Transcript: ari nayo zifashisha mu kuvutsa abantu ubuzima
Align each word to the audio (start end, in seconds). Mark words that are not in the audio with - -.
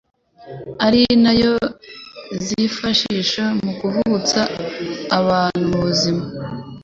ari 0.85 1.01
nayo 1.23 1.53
zifashisha 2.45 3.43
mu 3.63 3.71
kuvutsa 3.79 4.39
abantu 5.19 5.65
ubuzima 5.77 6.23